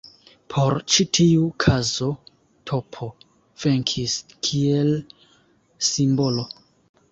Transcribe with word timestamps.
Por 0.51 0.75
ĉi 0.93 1.03
tiu 1.17 1.43
kazo 1.65 2.07
tP 2.71 2.99
venkis 3.67 4.17
kiel 4.49 4.93
simbolo. 5.93 6.51